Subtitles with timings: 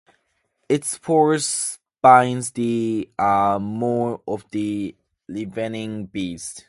[0.67, 4.95] Its force binds the maw of the
[5.27, 6.59] ravening beast.